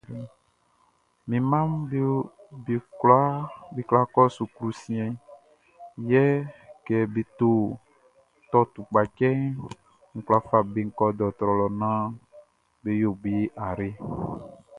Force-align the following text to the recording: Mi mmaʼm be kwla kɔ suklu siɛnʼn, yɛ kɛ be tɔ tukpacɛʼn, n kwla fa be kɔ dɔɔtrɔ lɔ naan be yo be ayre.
Mi 1.29 1.37
mmaʼm 1.49 1.71
be 3.73 3.81
kwla 3.89 4.01
kɔ 4.13 4.21
suklu 4.35 4.69
siɛnʼn, 4.81 5.21
yɛ 6.09 6.23
kɛ 6.85 6.97
be 7.13 7.21
tɔ 8.51 8.59
tukpacɛʼn, 8.73 9.39
n 10.15 10.19
kwla 10.25 10.37
fa 10.49 10.57
be 10.73 10.81
kɔ 10.97 11.05
dɔɔtrɔ 11.17 11.51
lɔ 11.59 11.67
naan 11.81 12.05
be 12.81 12.91
yo 13.01 13.09
be 13.21 13.33
ayre. 13.65 13.89